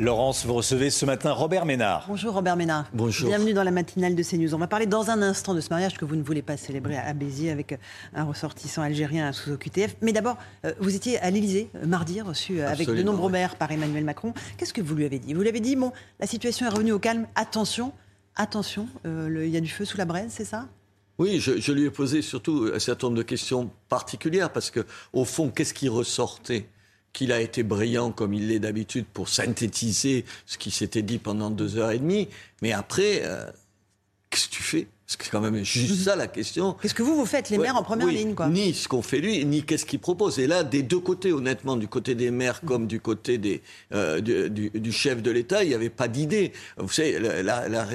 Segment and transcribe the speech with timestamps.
[0.00, 2.04] Laurence, vous recevez ce matin Robert Ménard.
[2.06, 2.84] Bonjour Robert Ménard.
[2.94, 3.28] Bonjour.
[3.28, 4.54] Bienvenue dans la matinale de CNews.
[4.54, 6.96] On va parler dans un instant de ce mariage que vous ne voulez pas célébrer
[6.96, 7.76] à Béziers avec
[8.14, 9.96] un ressortissant algérien sous OQTF.
[10.00, 13.32] Mais d'abord, euh, vous étiez à l'Élysée euh, mardi, reçu euh, avec de nombreux oui.
[13.32, 14.34] maires par Emmanuel Macron.
[14.56, 15.34] Qu'est-ce que vous lui avez dit?
[15.34, 15.90] Vous lui avez dit, bon,
[16.20, 17.92] la situation est revenue au calme, attention,
[18.36, 20.68] attention, euh, il y a du feu sous la braise, c'est ça?
[21.18, 24.86] Oui, je, je lui ai posé surtout un certain nombre de questions particulières parce que,
[25.12, 26.68] au fond, qu'est-ce qui ressortait?
[27.12, 31.50] Qu'il a été brillant comme il l'est d'habitude pour synthétiser ce qui s'était dit pendant
[31.50, 32.28] deux heures et demie,
[32.62, 33.50] mais après, euh,
[34.30, 34.88] qu'est-ce que tu fais?
[35.10, 36.74] C'est quand même juste ça la question.
[36.82, 38.88] Qu'est-ce que vous, vous faites, les Ouais, maires en première oui, ligne quoi Ni ce
[38.88, 40.38] qu'on fait lui, ni qu'est-ce qu'il propose.
[40.38, 43.62] Et là, des deux côtés, honnêtement, du côté des maires comme du côté des,
[43.94, 46.52] euh, du, du- du chef de l'État, il n'y avait pas d'idée.
[46.76, 47.86] Vous savez, la- la- la-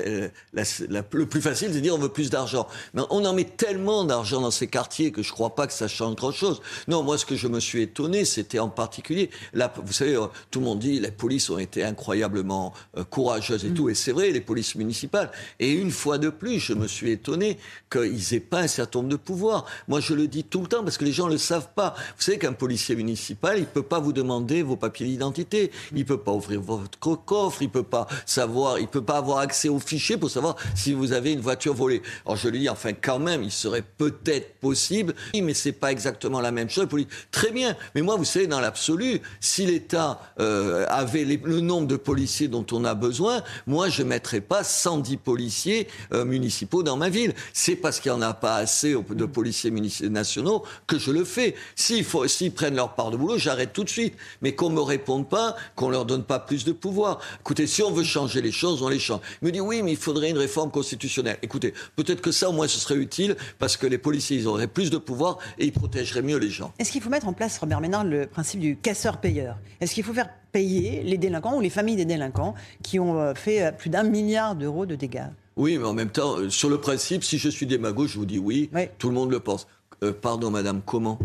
[1.11, 2.67] le plus facile, c'est de dire on veut plus d'argent.
[2.95, 5.73] Mais on en met tellement d'argent dans ces quartiers que je ne crois pas que
[5.73, 6.61] ça change grand-chose.
[6.87, 10.25] Non, moi, ce que je me suis étonné, c'était en particulier, là, vous savez, euh,
[10.49, 14.13] tout le monde dit les polices ont été incroyablement euh, courageuses et tout, et c'est
[14.13, 15.29] vrai, les polices municipales.
[15.59, 17.57] Et une fois de plus, je me suis étonné
[17.91, 19.65] qu'ils n'aient pas un certain nombre de pouvoirs.
[19.87, 21.93] Moi, je le dis tout le temps parce que les gens ne le savent pas.
[22.17, 26.17] Vous savez qu'un policier municipal, il peut pas vous demander vos papiers d'identité, il peut
[26.17, 30.17] pas ouvrir votre coffre, il peut pas savoir, il peut pas avoir accès aux fichiers
[30.17, 32.01] pour savoir si vous avez une voiture volée.
[32.25, 36.41] Alors je lui dis, enfin, quand même, il serait peut-être possible, mais c'est pas exactement
[36.41, 36.87] la même chose.
[37.31, 41.95] Très bien, mais moi, vous savez, dans l'absolu, si l'État euh, avait le nombre de
[41.95, 47.09] policiers dont on a besoin, moi, je mettrais pas 110 policiers euh, municipaux dans ma
[47.09, 47.33] ville.
[47.53, 51.23] C'est parce qu'il n'y en a pas assez de policiers munici- nationaux que je le
[51.25, 51.55] fais.
[51.75, 52.05] S'ils
[52.53, 54.15] prennent leur part de boulot, j'arrête tout de suite.
[54.41, 57.19] Mais qu'on me réponde pas, qu'on leur donne pas plus de pouvoir.
[57.41, 59.21] Écoutez, si on veut changer les choses, on les change.
[59.41, 61.37] Il me dit oui, mais il faudrait une réforme constitutionnelle.
[61.41, 64.67] Écoutez, peut-être que ça, au moins, ce serait utile parce que les policiers, ils auraient
[64.67, 66.73] plus de pouvoir et ils protégeraient mieux les gens.
[66.79, 69.57] Est-ce qu'il faut mettre en place, Robert Ménard, le principe du casseur-payeur?
[69.81, 72.53] Est-ce qu'il faut faire payer les délinquants ou les familles des délinquants
[72.83, 75.25] qui ont euh, fait euh, plus d'un milliard d'euros de dégâts?
[75.55, 78.25] Oui, mais en même temps, euh, sur le principe, si je suis démago, je vous
[78.25, 78.69] dis oui.
[78.73, 78.83] Oui.
[78.97, 79.67] Tout le monde le pense.
[80.03, 81.19] Euh, pardon, madame, comment?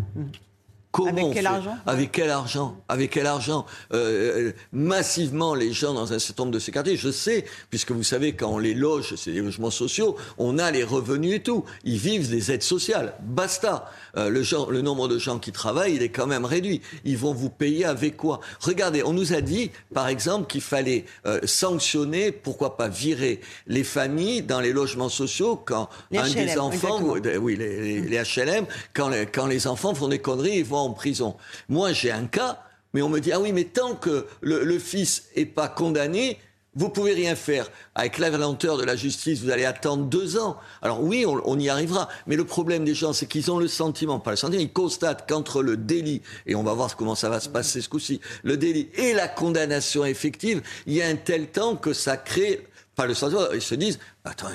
[0.98, 5.94] Comment Avec quel argent Avec quel argent Avec quel argent Euh, euh, Massivement, les gens
[5.94, 8.75] dans un certain nombre de ces quartiers, je sais, puisque vous savez, quand on les
[8.75, 11.64] loge, c'est des logements sociaux, on a les revenus et tout.
[11.84, 13.14] Ils vivent des aides sociales.
[13.22, 13.91] Basta.
[14.16, 16.81] Euh, le, genre, le nombre de gens qui travaillent, il est quand même réduit.
[17.04, 21.04] Ils vont vous payer avec quoi Regardez, on nous a dit, par exemple, qu'il fallait
[21.26, 26.34] euh, sanctionner, pourquoi pas virer les familles dans les logements sociaux quand Les un HLM,
[26.47, 27.44] des enfants, exactement.
[27.44, 30.88] oui, les, les- les HLM, quand les, quand les enfants font des conneries, ils vont
[30.93, 31.37] prison.
[31.69, 32.62] Moi, j'ai un cas,
[32.94, 36.38] mais on me dit, ah oui, mais tant que le, fils est pas condamné,
[36.75, 37.71] vous pouvez rien faire.
[37.94, 40.56] Avec la lenteur de la justice, vous allez attendre deux ans.
[40.81, 42.09] Alors oui, on, on y arrivera.
[42.27, 45.28] Mais le problème des gens, c'est qu'ils ont le sentiment, pas le sentiment, ils constatent
[45.28, 48.56] qu'entre le délit, et on va voir comment ça va se passer ce coup-ci, le
[48.56, 53.06] délit et la condamnation effective, il y a un tel temps que ça crée, pas
[53.06, 54.48] le sentiment, ils se disent, attends,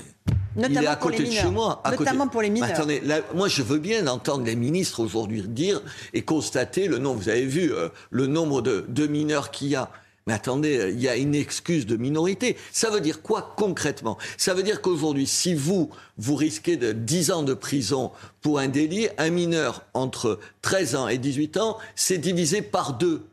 [0.56, 1.82] il est Notamment à pour les côté de chez moi.
[1.84, 2.70] à côté- Notamment pour les Mais mineurs.
[2.72, 5.82] attendez, là, moi, je veux bien entendre les ministres aujourd'hui dire
[6.14, 7.22] et constater le nombre.
[7.22, 9.90] Vous avez vu euh, le nombre de, de mineurs qu'il y a.
[10.26, 12.56] Mais attendez, euh, il y a une excuse de minorité.
[12.72, 14.18] Ça veut dire quoi concrètement?
[14.38, 18.70] Ça veut dire qu'aujourd'hui, si vous, vous risquez de 10 ans de prison pour un
[18.70, 23.26] délit, un mineur entre 13 ans et 18 ans, c'est divisé par deux.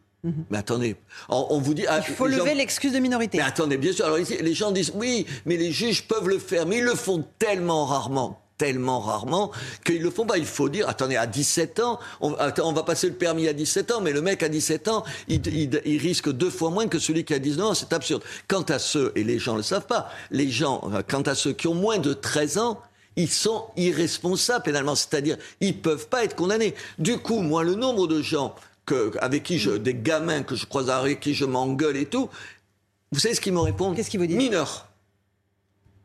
[0.51, 0.97] Mais attendez,
[1.29, 1.85] on, on vous dit...
[1.89, 2.05] ah, Mhm.
[2.09, 3.39] Il faut gens- lever l'excuse de minorité.
[3.39, 4.05] mais attendez, bien sûr.
[4.05, 6.95] Alors ici, les gens disent oui, mais les juges peuvent le faire, mais ils le
[6.95, 9.53] font tellement rarement tellement rarement
[9.87, 10.37] qu'ils le font pas.
[10.37, 14.03] Il faut dire, attendez, à 17 ans, on, va passer le permis à 17 ans,
[14.03, 17.25] mais le mec à 17 ans, il, il- il risque deux fois moins que celui
[17.25, 17.73] qui a 19 ans.
[17.73, 18.23] C'est absurde.
[18.49, 21.55] Quant à ceux, et les gens le savent pas, les gens, euh, quant à ceux
[21.55, 22.83] qui ont moins de 13 ans,
[23.17, 26.75] ils sont irresponsables pénalement, c'est-à-dire ils peuvent pas être condamnés.
[26.99, 28.55] Du coup, moi, le nombre de gens
[28.87, 32.29] que, avec qui je, des gamins que je croise avec qui je m'engueule et tout,
[33.13, 33.97] vous savez ce qu'ils me répondent?
[33.97, 34.37] Qu'est-ce qu'ils vous disent?
[34.37, 34.87] Mineur.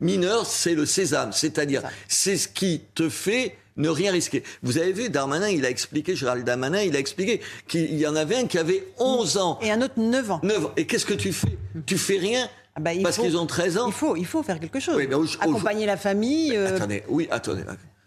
[0.00, 4.42] Mineur, c'est le sésame, c'est-à-dire c'est ce qui te fait ne rien risquer.
[4.62, 8.16] Vous avez vu, Darmanin, il a expliqué, Gérald Darmanin, il a expliqué qu'il y en
[8.16, 10.40] avait un qui avait 11 ans, Et un autre 9 ans.
[10.42, 10.72] 9 ans.
[10.76, 11.58] Et qu'est-ce que tu fais?
[11.86, 13.86] Tu fais rien Ah bah, parce qu'ils ont 13 ans?
[13.86, 14.96] Il faut, il faut faire quelque chose.
[14.96, 16.56] Oui, mais Accompagner la famille.
[16.56, 17.62] euh, Attendez, oui, attendez.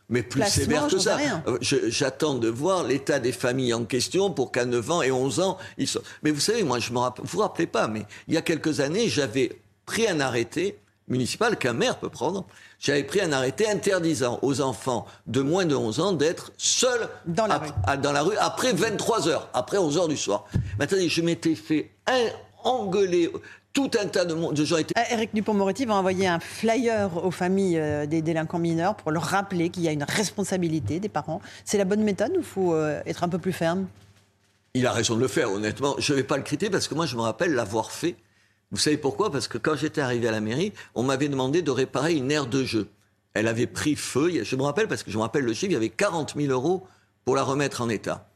[0.10, 1.18] Mais plus Placement, sévère que ça.
[1.48, 5.40] Euh, J'attends de voir l'état des familles en question pour qu'à 9 ans et 11
[5.40, 6.02] ans, ils soient...
[6.24, 8.42] Mais vous savez, moi, je me rappelle, vous vous rappelez pas, mais il y a
[8.42, 10.78] quelques années, j'avais pris un arrêté
[11.08, 12.46] municipal qu'un maire peut prendre.
[12.80, 17.48] J'avais pris un arrêté interdisant aux enfants de moins de 11 ans d'être seuls Dans
[17.48, 17.70] la rue.
[17.88, 20.46] à- dans la rue après 23 heures, après 11 heures du soir.
[20.78, 22.28] Mais attendez, je m'étais fait un,
[22.64, 23.32] engueuler.
[23.74, 27.78] Tout un tas de, gens étaient Ah, Éric Dupont-Moretti va envoyer un flyer aux familles
[27.80, 31.40] euh, des délinquants mineurs pour leur rappeler qu'il y a une responsabilité des parents.
[31.66, 33.88] C'est la bonne méthode ou il faut euh, être un peu plus ferme?
[34.74, 35.96] Il a raison de le faire, honnêtement.
[36.00, 38.16] Je ne vais pas le critiquer parce que moi, je me rappelle l'avoir fait.
[38.72, 39.32] Vous savez pourquoi?
[39.32, 42.48] Parce que quand j'étais arrivé à la mairie, on m'avait demandé de réparer une aire
[42.48, 42.88] de jeu.
[43.34, 44.44] Elle avait pris feu.
[44.44, 46.52] Je me rappelle parce que je me rappelle le chiffre, il y avait 40 000
[46.52, 46.88] euros
[47.26, 48.28] pour la remettre en état.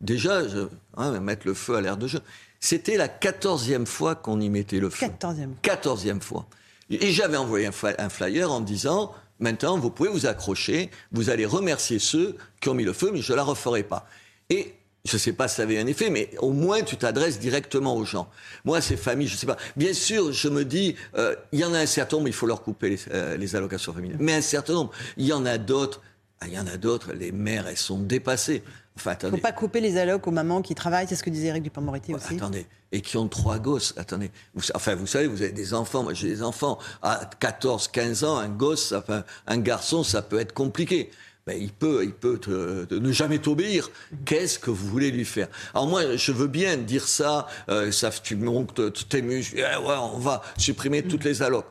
[0.00, 2.20] Déjà, je, hein, mettre le feu à l'aire de jeu.
[2.66, 5.06] C'était la quatorzième fois qu'on y mettait le feu.
[5.06, 5.50] 14e.
[5.62, 6.48] Quatorzième fois.
[6.90, 12.00] Et j'avais envoyé un flyer en disant maintenant, vous pouvez vous accrocher, vous allez remercier
[12.00, 14.08] ceux qui ont mis le feu, mais je ne la referai pas.
[14.50, 14.74] Et
[15.04, 17.94] je ne sais pas si ça avait un effet, mais au moins tu t'adresses directement
[17.96, 18.28] aux gens.
[18.64, 19.58] Moi, ces familles, je ne sais pas.
[19.76, 22.48] Bien sûr, je me dis, euh, il y en a un certain nombre, il faut
[22.48, 24.18] leur couper les, euh, les allocations familiales.
[24.20, 26.02] Mais un certain nombre, il y en a d'autres.
[26.40, 28.64] ah, Il y en a d'autres, les mères, elles sont dépassées.
[28.96, 31.30] Enfin, Il ne faut pas couper les allocs aux mamans qui travaillent, c'est ce que
[31.30, 32.36] disait Éric Dupond-Moretti aussi.
[32.36, 33.92] Attendez, et qui ont trois gosses.
[33.96, 36.02] Attendez, vous, enfin, vous savez, vous avez des enfants.
[36.02, 38.38] Moi, j'ai des enfants à 14, 15 ans.
[38.38, 41.10] Un gosse, enfin, un garçon, ça peut être compliqué.
[41.46, 43.88] Ben, il peut, il peut te- te- ne jamais t'obéir.
[44.24, 45.46] Qu'est-ce que vous voulez lui faire?
[45.74, 47.46] Alors moi, je veux bien dire ça.
[47.68, 49.56] euh, ça tu montes tes muscles.
[49.58, 51.66] eh ouais, on va supprimer toutes les allocs.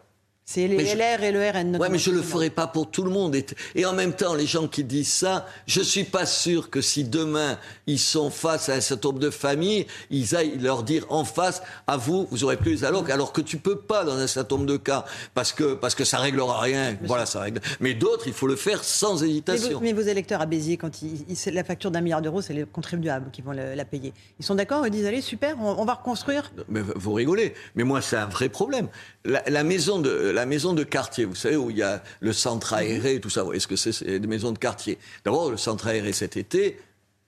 [0.48, 1.76] C'est les Mais je- LR et le RN.
[1.78, 2.34] Ouais, mais je le notamment.
[2.34, 3.34] ferai pas pour tout le monde.
[3.36, 3.44] Et,
[3.74, 7.04] et en même temps, les gens qui disent ça, je suis pas sûr que si
[7.04, 7.58] demain
[7.88, 11.64] ils sont face à un certain nombre de familles, ils aillent leur dire en face,
[11.88, 14.58] à vous, vous aurez plus les allocs, alors que tu peux pas dans un certain
[14.58, 16.96] nombre de cas, parce que parce que ça réglera rien.
[17.06, 17.60] Voilà, ça règle.
[17.80, 19.80] Mais d'autres, il faut le faire sans Mais, hésitation.
[19.80, 22.66] vous- mais vos électeurs à Béziers, quand ils, la facture d'un milliard d'euros, c'est les
[22.66, 24.14] contribuables qui vont le- la payer.
[24.40, 26.52] Ils sont d'accord Ils disent allez, super, on, on va reconstruire?
[26.70, 27.56] Mais vous rigolez.
[27.74, 28.90] Mais moi, c'est un vrai problème.
[29.24, 32.34] La, la maison de, la maison de quartier, vous savez, où il y a le
[32.34, 33.42] centre aéré et tout ça.
[33.42, 34.98] Vous voyez ce que c'est C'est des maisons de quartier?
[35.24, 36.78] D'abord, le centre aéré cet été,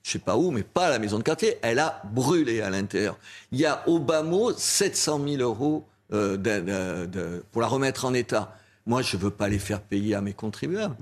[0.03, 3.17] je sais pas où, mais pas la maison de quartier, elle a brûlé à l'intérieur.
[3.51, 7.67] Il y a au bas mot 700 000 euros euh, de- de- de- pour la
[7.67, 8.55] remettre en état.
[8.85, 10.95] Moi, je veux pas les faire payer à mes contribuables,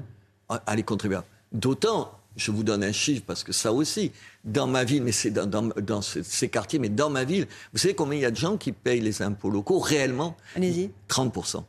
[0.49, 1.27] à à les contribuables.
[1.51, 4.11] D'autant, je vous donne un chiffre parce que ça aussi,
[4.43, 7.45] dans ma ville, mais c'est dans, dans- dans ce- ces quartiers, mais dans ma ville,
[7.71, 10.35] vous savez combien il y a de gens qui payent les impôts locaux réellement?
[10.55, 10.89] Allez-y.
[11.07, 11.63] 30%.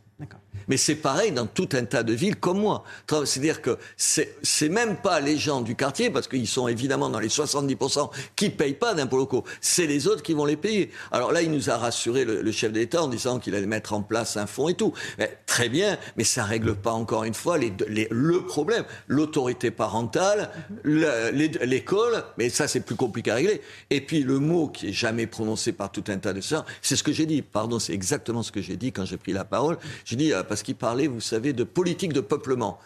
[0.69, 2.85] Mais c'est pareil dans tout un tas de villes comme moi.
[3.25, 7.29] C'est-à-dire que c'est même pas les gens du quartier, parce qu'ils sont évidemment dans les
[7.29, 9.45] 70% qui payent pas d'impôts locaux.
[9.61, 10.91] C'est les autres qui vont les payer.
[11.13, 13.93] Alors là, il nous a rassuré le, le chef d'État en disant qu'il allait mettre
[13.93, 14.93] en place un fonds et tout.
[15.19, 18.85] Eh, très bien, mais ça règle pas encore une fois les, les- le problème.
[19.09, 20.51] L'autorité parentale,
[20.83, 23.61] le- les- l'école, mais ça c'est plus compliqué à régler.
[23.91, 26.97] Et puis le mot qui est jamais prononcé par tout un tas de gens, c'est
[26.97, 27.43] ce que j'ai dit.
[27.43, 29.79] Pardon, c'est exactement ce que j'ai dit quand j'ai pris la parole.
[30.05, 32.79] J'ai dit euh, parce qu'il parlait, vous savez, de politique de peuplement.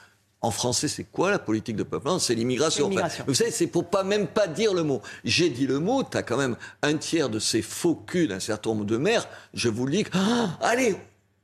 [0.43, 2.19] En français, c'est quoi la politique de peuplement?
[2.19, 2.87] C'est l'immigration.
[2.87, 5.03] Enfin, vous savez, c'est pour pas même pas dire le mot.
[5.23, 8.41] J'ai dit le mot, tu as quand même un tiers de ces faux culs d'un
[8.41, 9.29] certain nombre de maires.
[9.53, 10.97] Je vous le dis, que- Ah, allez,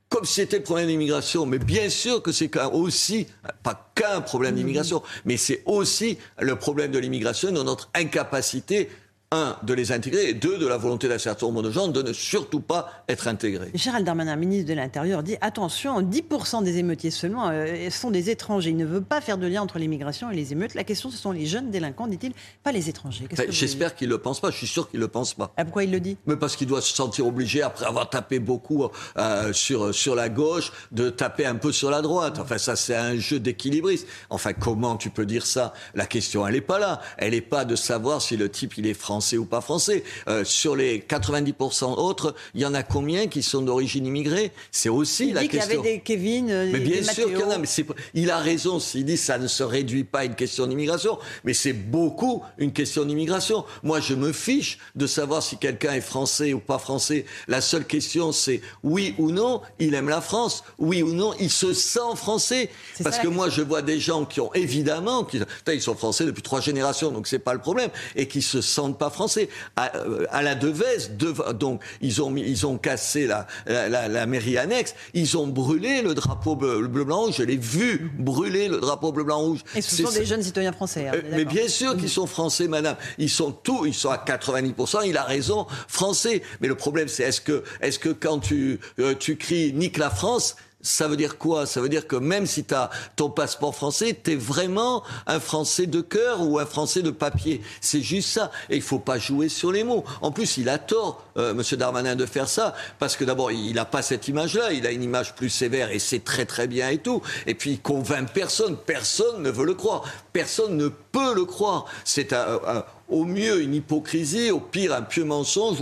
[0.09, 1.45] comme si c'était le problème d'immigration.
[1.45, 3.27] Mais bien sûr que c'est aussi,
[3.61, 8.89] pas qu'un problème d'immigration, mais c'est aussi le problème de l'immigration, de notre incapacité,
[9.31, 12.01] un, de les intégrer, et deux, de la volonté d'un certain nombre de gens de
[12.01, 13.71] ne surtout pas être intégrés.
[13.73, 18.69] Gérald Darmanin, ministre de l'Intérieur, dit attention, 10% des émeutiers seulement euh, sont des étrangers.
[18.69, 20.75] Il ne veut pas faire de lien entre l'immigration et les émeutes.
[20.75, 22.31] La question, ce sont les jeunes délinquants, dit-il,
[22.63, 23.27] pas les étrangers.
[23.29, 25.51] Vous J'espère qu'il ne le pense pas, je suis sûr qu'il ne le pense pas.
[25.57, 26.15] Ah, pourquoi il le dit?
[26.25, 28.87] Mais parce qu'il doit se sentir obligé, après avoir tapé beaucoup
[29.17, 32.39] euh, sur, sur la gauche, de taper un peu sur la droite.
[32.39, 34.07] Enfin, ça, c'est un jeu d'équilibriste.
[34.29, 35.73] Enfin, comment tu peux dire ça?
[35.95, 37.01] La question, elle n'est pas là.
[37.17, 40.03] Elle n'est pas de savoir si le type, il est français ou pas français.
[40.27, 44.51] Euh, sur les 90% autres, il y en a combien qui sont d'origine immigrée?
[44.71, 45.79] C'est aussi Il la dit qu'il y question.
[45.81, 47.67] avait des Kevin, euh, Mais des bien sûr qu'il y en a, mais
[48.13, 51.17] il a raison s'il dit que ça ne se réduit pas à une question d'immigration,
[51.43, 53.65] mais c'est beaucoup une question d'immigration.
[53.83, 57.25] Moi, je me fiche de savoir si quelqu'un est français ou pas français.
[57.47, 61.49] La seule question, c'est oui ou non, il aime la France, oui ou non, il
[61.49, 62.69] se sent français.
[63.03, 66.25] Parce ça, que moi, je vois des gens qui ont évidemment, qui, ils sont français
[66.25, 69.49] depuis trois générations, donc c'est pas le problème, et qui se sentent pas français.
[69.75, 73.89] À, euh, à la Devèze, dev- donc ils ont mis, ils ont cassé la, la,
[73.89, 77.35] la- la mairie annexe, ils ont brûlé le drapeau bleu, bleu, blanc rouge.
[77.37, 79.59] Je l'ai vu brûler le drapeau bleu blanc rouge.
[79.75, 80.19] Et ce sont ça.
[80.19, 81.07] des jeunes citoyens français.
[81.07, 82.95] hein, Euh, est mais bien sûr qu'ils sont français, madame.
[83.17, 86.41] Ils sont tous, ils sont à 90%, il a raison, français.
[86.61, 90.09] Mais le problème, c'est est-ce que, est-ce que quand tu, euh, tu cries nique la
[90.09, 91.65] France, Ça veut dire quoi?
[91.65, 95.39] Ça veut dire que même si tu as ton passeport français, tu es vraiment un
[95.39, 97.61] Français de cœur ou un Français de papier.
[97.81, 98.51] C'est juste ça.
[98.69, 100.03] Et il faut pas jouer sur les mots.
[100.21, 103.73] En plus, il a tort, euh, Monsieur Darmanin, de faire ça, parce que d'abord, il
[103.73, 104.71] n'a pas cette image-là.
[104.71, 107.23] Il a une image plus sévère et c'est très très bien et tout.
[107.47, 108.77] Et puis, il convainc personne.
[108.77, 110.03] Personne ne veut le croire.
[110.31, 111.85] Personne ne peut le croire.
[112.05, 115.77] C'est un au mieux une hypocrisie, au pire un pieux mensonge,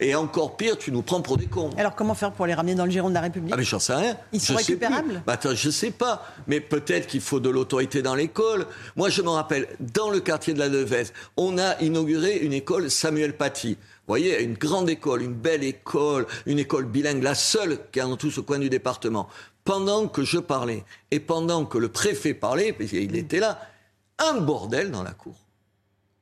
[0.00, 1.70] et encore pire, tu nous prends pour des cons.
[1.76, 3.78] Alors comment faire pour les ramener dans le giron de la République Ah mais j'en
[3.78, 4.16] sais rien.
[4.32, 8.14] Ils sont récupérables bah, attends, Je sais pas, mais peut-être qu'il faut de l'autorité dans
[8.14, 8.66] l'école.
[8.96, 11.04] Moi je me rappelle, dans le quartier de la Devez,
[11.36, 13.72] on a inauguré une école Samuel Paty.
[13.74, 18.02] Vous voyez, une grande école, une belle école, une école bilingue, la seule qui est
[18.02, 19.28] dans tout ce coin du département.
[19.64, 23.60] Pendant que je parlais et pendant que le préfet parlait, parce qu'il était là,
[24.18, 25.36] un bordel dans la cour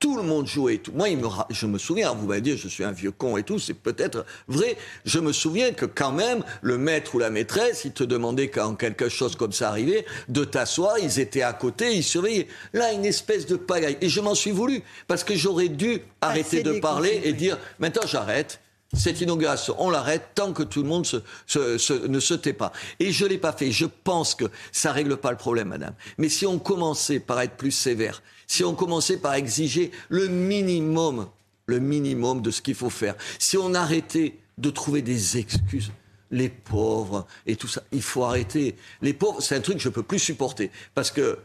[0.01, 0.79] tout le monde jouait.
[0.79, 0.93] Tout.
[0.93, 3.43] Moi, il me, je me souviens, vous m'avez dit, je suis un vieux con et
[3.43, 4.77] tout, c'est peut-être vrai.
[5.05, 8.75] Je me souviens que quand même, le maître ou la maîtresse, ils te demandaient quand
[8.75, 12.49] quelque chose comme ça arrivait, de t'asseoir, ils étaient à côté, ils surveillaient.
[12.73, 13.99] Là, une espèce de pagaille.
[14.01, 18.07] Et je m'en suis voulu, parce que j'aurais dû arrêter de parler et dire, maintenant
[18.07, 18.61] j'arrête.
[18.93, 21.07] Cette inauguration, on l'arrête tant que tout le monde
[21.55, 22.73] ne se tait pas.
[22.99, 23.71] Et je ne l'ai pas fait.
[23.71, 25.95] Je pense que ça règle pas le problème, madame.
[26.19, 31.29] Mais si on commençait par être plus sévère, si on commençait par exiger le minimum,
[31.67, 35.93] le minimum de ce qu'il faut faire, si on arrêtait de trouver des excuses,
[36.33, 38.75] les pauvres et tout ça, il faut arrêter.
[39.03, 41.39] Les pauvres, c'est un truc que je peux plus supporter parce que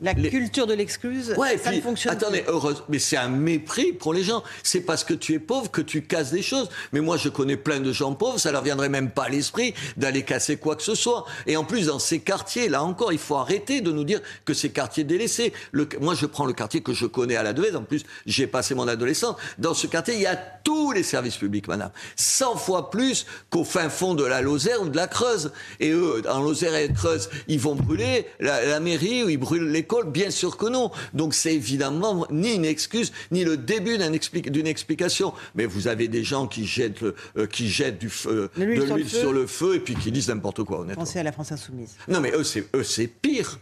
[0.00, 3.92] la culture de l'excuse, ouais, ça puis, ne fonctionne attendez, heureuse, mais c'est un mépris
[3.92, 4.42] pour les gens.
[4.62, 6.70] C'est parce que tu es pauvre que tu casses des choses.
[6.92, 9.74] Mais moi, je connais plein de gens pauvres, ça leur viendrait même pas à l'esprit
[9.96, 11.26] d'aller casser quoi que ce soit.
[11.46, 14.54] Et en plus, dans ces quartiers, là encore, il faut arrêter de nous dire que
[14.54, 15.52] ces quartiers délaissés.
[15.72, 17.76] Le, moi, je prends le quartier que je connais à la Devèze.
[17.76, 19.36] En plus, j'ai passé mon adolescence.
[19.58, 21.90] Dans ce quartier, il y a tous les services publics, madame.
[22.16, 25.52] 100 fois plus qu'au fin fond de la Lozère ou de la Creuse.
[25.78, 29.70] Et eux, en Lozère et Creuse, ils vont brûler la, la mairie ou ils brûle
[29.70, 30.90] l'école Bien sûr que non.
[31.12, 35.34] Donc c'est évidemment ni une excuse, ni le début d'une explication.
[35.54, 39.32] Mais vous avez des gens qui jettent, euh, qui jettent du feu, de l'huile sur,
[39.32, 41.04] le feu et puis qui disent n'importe quoi, honnêtement.
[41.04, 41.96] Pensez à la France insoumise.
[42.08, 42.44] Non, mais eux,
[42.84, 43.58] c'est pire.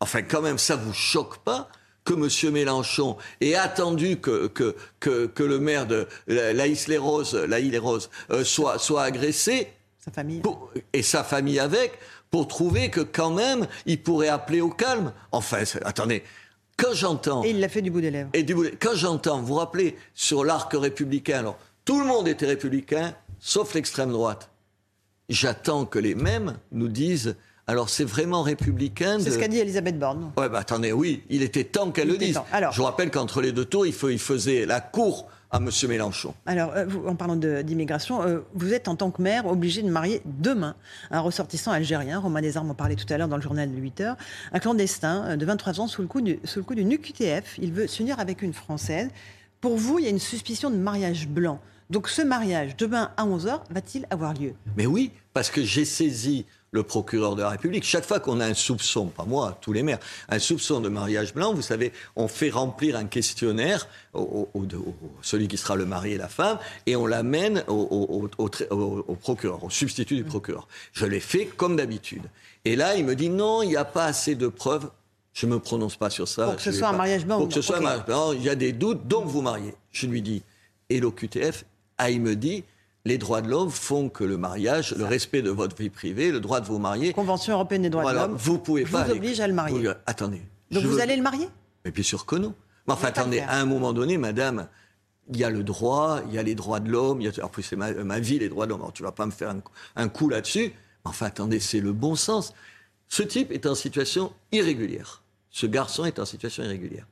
[0.00, 1.68] Enfin, quand même, ça vous choque pas
[2.04, 2.52] que M.
[2.52, 8.10] Mélenchon ait attendu que, que, que, le maire de la les Roses, la les Roses
[8.30, 9.68] euh, soit, soit agressé
[10.04, 10.42] sa famille.
[10.92, 11.92] et sa famille avec,
[12.32, 15.12] pour trouver que quand même, il pourrait appeler au calme.
[15.32, 16.24] Enfin, attendez,
[16.78, 17.44] quand j'entends...
[17.44, 18.30] Et il l'a fait du bout des lèvres.
[18.32, 22.26] Et du bout Quand j'entends, vous vous rappelez, sur l'arc républicain, alors, tout le monde
[22.26, 24.48] était républicain, sauf l'extrême droite.
[25.28, 27.36] J'attends que les mêmes nous disent...
[27.68, 29.18] Alors c'est vraiment républicain.
[29.20, 30.32] C'est ce qu'a dit Elisabeth Borne.
[30.36, 32.40] Ouais, bah attendez, oui, il était temps qu'elle le dise.
[32.50, 32.72] Alors...
[32.72, 35.68] Je vous rappelle qu'entre les deux tours, il, il faisait la cour à M.
[35.88, 36.34] Mélenchon.
[36.46, 40.22] Alors, euh, en parlant d'immigration, euh, vous êtes en tant que maire obligé de marier
[40.24, 40.74] demain
[41.10, 42.18] un ressortissant algérien.
[42.18, 44.16] Romain Desarmes en parlait tout à l'heure dans le journal de 8 heures.
[44.52, 47.58] Un clandestin euh, de 23 ans sous le coup du, sous le coup d'une UQTF.
[47.60, 49.10] Il veut s'unir avec une Française.
[49.60, 51.60] Pour vous, il y a une suspicion de mariage blanc.
[51.90, 54.54] Donc ce mariage, demain à 11h, va-t-il avoir lieu?
[54.78, 57.84] Mais oui, parce que j'ai saisi le procureur de la République.
[57.84, 59.98] Chaque fois qu'on a un soupçon, pas moi, tous les maires,
[60.30, 64.48] un soupçon de mariage blanc, vous savez, on fait remplir un questionnaire au,
[65.20, 68.28] celui qui sera le mari et la femme, et on l'amène au,
[69.20, 70.66] procureur, au substitut du procureur.
[70.94, 72.22] Je l'ai fait comme d'habitude.
[72.64, 74.90] Et là, il me dit non, il n'y a pas assez de preuves.
[75.34, 76.46] Je ne me prononce pas sur ça.
[76.46, 77.38] Pour que ce soit un mariage blanc.
[77.38, 79.74] Pour que ce soit un mariage blanc, il y a des doutes, donc vous mariez.
[79.90, 80.42] Je lui dis,
[80.88, 81.64] et l'OQTF,
[81.98, 82.64] ah, il me dit,
[83.04, 86.40] les droits de l'homme font que le mariage, le respect de votre vie privée, le
[86.40, 87.12] droit de vous marier.
[87.12, 88.36] Convention européenne des droits de l'homme.
[88.36, 89.04] Vous pouvez pas.
[89.04, 89.90] Vous oblige à le marier.
[90.06, 90.42] attendez.
[90.70, 91.48] Donc vous allez le marier?
[91.84, 92.54] Mais bien sûr que non.
[92.86, 94.68] Mais enfin, attendez, à un moment donné, madame,
[95.28, 97.44] il y a le droit, il y a les droits de l'homme, il y a,
[97.44, 98.80] en plus c'est ma, vie, les droits de l'homme.
[98.80, 99.54] Alors tu vas pas me faire
[99.96, 100.72] un, coup là-dessus.
[101.04, 102.54] Enfin, attendez, c'est le bon sens.
[103.08, 105.22] Ce type est en situation irrégulière.
[105.50, 107.06] Ce garçon est en situation irrégulière.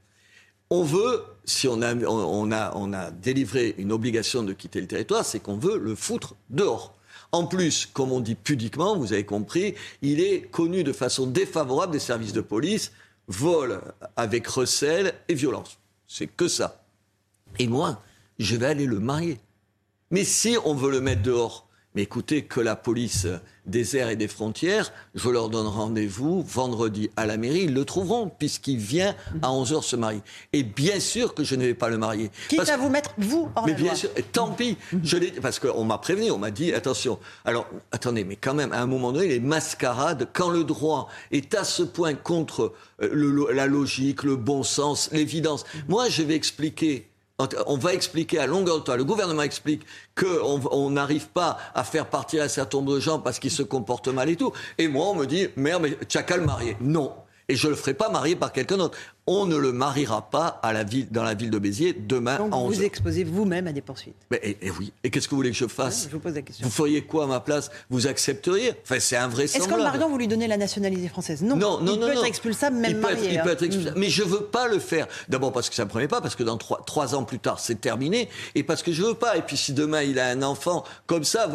[0.71, 4.87] On veut, si on a, on, a, on a délivré une obligation de quitter le
[4.87, 6.95] territoire, c'est qu'on veut le foutre dehors.
[7.33, 11.93] En plus, comme on dit pudiquement, vous avez compris, il est connu de façon défavorable
[11.93, 12.93] des services de police,
[13.29, 13.81] vol
[14.17, 15.79] avec recel et violence.
[16.07, 16.85] C'est que ça.
[17.59, 18.01] Et moi,
[18.39, 19.39] je vais aller le marier.
[20.11, 23.27] Mais si on veut le mettre dehors, mais écoutez, que la police
[23.67, 27.85] des airs et des frontières, je leur donne rendez-vous vendredi à la mairie, ils le
[27.85, 30.23] trouveront, puisqu'il vient à 11h se marier.
[30.53, 32.31] Et bien sûr que je ne vais pas le marier.
[32.49, 34.77] Quitte à vous mettre, vous, hors Mais bien sûr, tant pis.
[35.03, 37.19] Je parce qu'on m'a prévenu, on m'a dit, attention.
[37.45, 41.55] Alors, attendez, mais quand même, à un moment donné, les mascarades, quand le droit est
[41.55, 45.65] à ce point contre euh, la logique, le bon sens, l'évidence.
[45.89, 47.10] Moi, je vais expliquer
[47.67, 49.83] on va expliquer à longueur de temps, le gouvernement explique
[50.15, 54.09] qu'on n'arrive pas à faire partir un certain nombre de gens parce qu'ils se comportent
[54.09, 54.53] mal et tout.
[54.79, 55.97] Et moi, on me dit, merde, mais
[56.37, 56.77] le marier.
[56.81, 57.13] Non
[57.51, 58.97] et je ne le ferai pas marier par quelqu'un d'autre.
[59.27, 62.55] On ne le mariera pas à la ville, dans la ville de Béziers demain Donc
[62.55, 64.15] vous vous exposez vous-même à des poursuites.
[64.31, 64.93] Mais, et, oui.
[65.03, 66.65] Et qu'est-ce que vous voulez que je fasse Je vous pose la question.
[66.65, 69.83] Vous feriez quoi à ma place Vous accepteriez Enfin, c'est un vrai Est-ce qu'en le
[69.83, 71.57] mariant, vous lui donnez la nationalité française Non.
[71.57, 72.07] Non, non, il non.
[72.07, 72.21] peut non.
[72.21, 73.27] être expulsable même il peut marié.
[73.27, 73.53] Être, il peut hein.
[73.53, 73.99] être expulsable.
[73.99, 75.09] Mais je veux pas le faire.
[75.29, 77.59] D'abord parce que ça me prenait pas, parce que dans trois, trois ans plus tard,
[77.59, 78.29] c'est terminé.
[78.55, 79.37] Et parce que je veux pas.
[79.37, 81.51] Et puis si demain il a un enfant comme ça,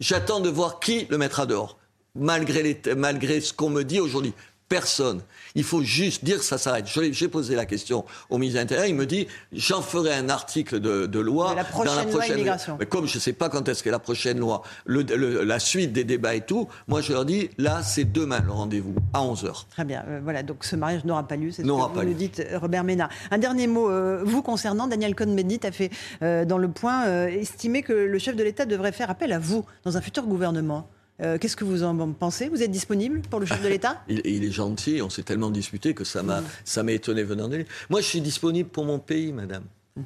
[0.00, 1.76] j'attends de voir qui le mettra dehors.
[2.14, 4.32] Malgré, les, malgré ce qu'on me dit aujourd'hui.
[4.68, 5.22] Personne.
[5.54, 6.86] Il faut juste dire ça s'arrête.
[7.12, 8.86] J'ai posé la question au ministre de l'Intérieur.
[8.86, 12.04] Il me dit j'en ferai un article de, de loi De la prochaine dans la
[12.04, 12.76] loi prochaine immigration.
[12.78, 15.58] Mais comme je ne sais pas quand est-ce qu'est la prochaine loi, le, le- la
[15.58, 19.22] suite des débats et tout, moi je leur dis là c'est demain le rendez-vous à
[19.22, 20.04] 11 h Très bien.
[20.06, 21.50] Euh, voilà, donc ce mariage n'aura pas lieu.
[21.50, 23.08] C'est ce que vous nous dites, euh, Robert Ménard.
[23.30, 25.90] Un dernier mot, euh, vous concernant, Daniel Cohn-Bendit a fait
[26.22, 29.64] euh, dans le point estimer que le chef de l'État devrait faire appel à vous
[29.84, 30.88] dans un futur gouvernement.
[31.20, 32.48] Euh, Qu'est-ce que vous en pensez?
[32.48, 34.02] Vous êtes disponible pour le chef de l'État?
[34.08, 37.48] Il, il est gentil, on s'est tellement disputé que ça m'a ça m'a étonné venant
[37.48, 37.66] de lui.
[37.90, 39.64] Moi, je suis disponible pour mon pays, madame.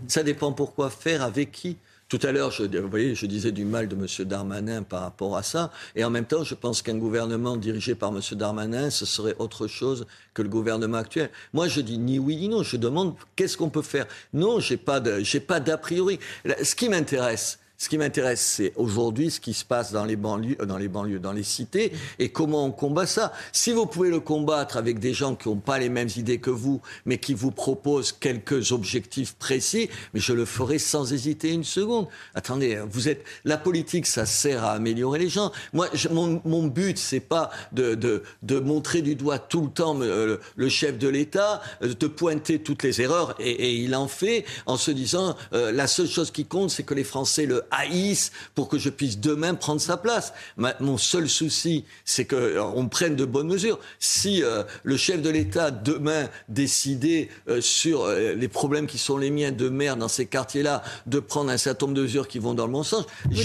[0.08, 1.76] Ça dépend pourquoi faire, avec qui.
[2.08, 4.06] Tout à l'heure, je, vous voyez, je disais du mal de M.
[4.26, 5.70] Darmanin par rapport à ça.
[5.96, 8.20] Et en même temps, je pense qu'un gouvernement dirigé par M.
[8.32, 11.30] Darmanin, ce serait autre chose que le gouvernement actuel.
[11.54, 12.62] Moi, je dis ni oui ni non.
[12.62, 14.06] Je demande qu'est-ce qu'on peut faire?
[14.34, 16.18] Non, j'ai pas j'ai pas d'a priori.
[16.62, 20.56] Ce qui m'intéresse, ce qui m'intéresse, c'est aujourd'hui ce qui se passe dans les banlieues,
[20.60, 23.32] euh, dans les banlieues, dans les cités, et comment on combat ça.
[23.50, 26.50] Si vous pouvez le combattre avec des gens qui n'ont pas les mêmes idées que
[26.50, 31.64] vous, mais qui vous proposent quelques objectifs précis, mais je le ferai sans hésiter une
[31.64, 32.06] seconde.
[32.36, 35.50] Attendez, vous êtes la politique, ça sert à améliorer les gens.
[35.72, 38.22] Moi, mon, mon but, c'est pas de,
[38.60, 42.84] montrer du doigt tout le temps euh, le, chef de l'État, euh, de pointer toutes
[42.84, 46.84] les erreurs, et, il en fait en se disant la seule chose qui compte, c'est
[46.84, 50.32] que les Français le haïssent pour que je puisse demain prendre sa place.
[50.56, 53.78] Ma- mon seul souci, c'est que euh, prenne de bonnes mesures.
[53.98, 59.16] Si euh, le chef de l'État demain décidait euh, sur euh, les problèmes qui sont
[59.16, 62.38] les miens de maire dans ces quartiers-là, de prendre un certain nombre de mesures qui
[62.38, 63.36] vont dans le bon sens, mais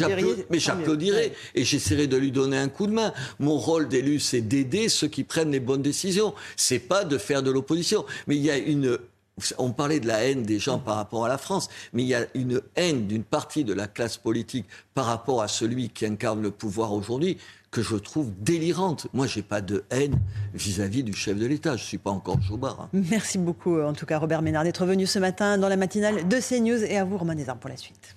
[1.14, 1.34] Ouais.
[1.56, 3.14] et j'essaierai de lui donner un coup de main.
[3.40, 6.34] Mon rôle d'élu, c'est d'aider ceux qui prennent les bonnes décisions.
[6.58, 8.06] C'est pas de faire de l'opposition.
[8.28, 8.98] Mais il y a une
[9.58, 12.16] on parlait de la haine des gens par rapport à la France, mais il y
[12.16, 16.42] a une haine d'une partie de la classe politique par rapport à celui qui incarne
[16.42, 17.38] le pouvoir aujourd'hui
[17.70, 19.08] que je trouve délirante.
[19.14, 20.20] Moi, j'ai pas de haine
[20.54, 21.76] vis-à-vis du chef de l'État.
[21.76, 22.82] Je suis pas encore Jobard.
[22.82, 22.90] hein.
[22.94, 26.38] Merci beaucoup, en tout cas, Robert Ménard, d'être venu ce matin dans la matinale de
[26.40, 26.84] CNews.
[26.84, 28.16] Et à vous, Romain Desarmes, pour la suite.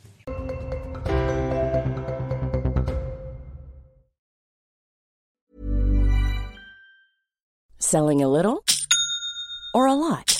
[7.78, 8.62] Selling a little
[9.74, 10.39] or a lot?